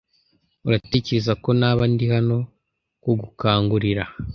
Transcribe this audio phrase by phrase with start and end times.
[0.67, 2.37] uratekereza ko naba ndi hano
[3.03, 4.03] kugukangurira?